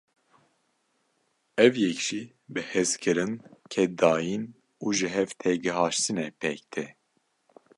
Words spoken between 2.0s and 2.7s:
jî bi